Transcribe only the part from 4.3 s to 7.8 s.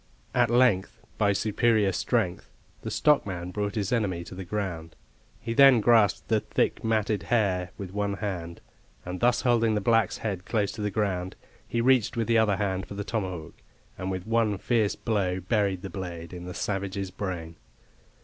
the ground. He then grasped the thick, matted hair